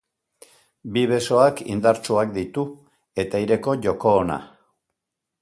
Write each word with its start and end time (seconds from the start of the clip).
Bi 0.95 1.03
besoak 1.11 1.61
indartsuak 1.73 2.33
ditu, 2.39 2.65
eta 3.25 3.43
aireko 3.43 3.77
joko 3.87 4.17
ona. 4.25 4.41